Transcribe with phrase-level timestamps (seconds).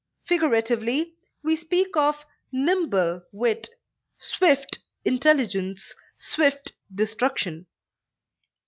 [0.23, 1.13] Figuratively,
[1.43, 3.69] we speak of nimble wit,
[4.17, 7.67] swift intelligence, swift destruction.